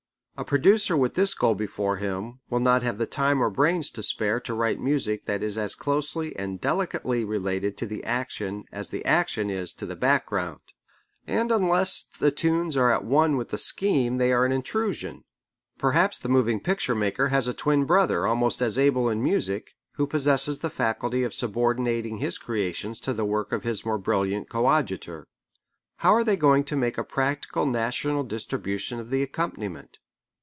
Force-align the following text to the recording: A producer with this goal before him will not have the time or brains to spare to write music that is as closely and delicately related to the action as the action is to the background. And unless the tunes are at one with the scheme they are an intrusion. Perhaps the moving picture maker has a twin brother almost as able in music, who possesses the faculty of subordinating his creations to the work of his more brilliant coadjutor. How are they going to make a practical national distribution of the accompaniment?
A 0.37 0.43
producer 0.43 0.97
with 0.97 1.13
this 1.13 1.35
goal 1.35 1.53
before 1.53 1.97
him 1.97 2.39
will 2.49 2.59
not 2.59 2.81
have 2.81 2.97
the 2.97 3.05
time 3.05 3.43
or 3.43 3.51
brains 3.51 3.91
to 3.91 4.01
spare 4.01 4.39
to 4.39 4.55
write 4.55 4.79
music 4.79 5.25
that 5.25 5.43
is 5.43 5.55
as 5.55 5.75
closely 5.75 6.35
and 6.35 6.59
delicately 6.59 7.23
related 7.23 7.77
to 7.77 7.85
the 7.85 8.03
action 8.03 8.63
as 8.71 8.89
the 8.89 9.05
action 9.05 9.51
is 9.51 9.71
to 9.73 9.85
the 9.85 9.95
background. 9.95 10.61
And 11.27 11.51
unless 11.51 12.01
the 12.17 12.31
tunes 12.31 12.75
are 12.75 12.91
at 12.91 13.05
one 13.05 13.37
with 13.37 13.49
the 13.49 13.59
scheme 13.59 14.17
they 14.17 14.33
are 14.33 14.43
an 14.43 14.51
intrusion. 14.51 15.25
Perhaps 15.77 16.17
the 16.17 16.27
moving 16.27 16.59
picture 16.59 16.95
maker 16.95 17.27
has 17.27 17.47
a 17.47 17.53
twin 17.53 17.85
brother 17.85 18.25
almost 18.25 18.63
as 18.63 18.79
able 18.79 19.09
in 19.09 19.21
music, 19.21 19.75
who 19.91 20.07
possesses 20.07 20.57
the 20.57 20.71
faculty 20.71 21.21
of 21.23 21.35
subordinating 21.35 22.17
his 22.17 22.39
creations 22.39 22.99
to 23.01 23.13
the 23.13 23.25
work 23.25 23.51
of 23.51 23.61
his 23.63 23.85
more 23.85 23.99
brilliant 23.99 24.49
coadjutor. 24.49 25.27
How 25.97 26.15
are 26.15 26.23
they 26.23 26.35
going 26.35 26.63
to 26.63 26.75
make 26.75 26.97
a 26.97 27.03
practical 27.03 27.67
national 27.67 28.23
distribution 28.23 28.99
of 28.99 29.11
the 29.11 29.21
accompaniment? 29.21 29.99